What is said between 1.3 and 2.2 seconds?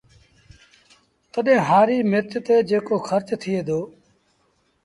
تڏهيݩ هآريٚ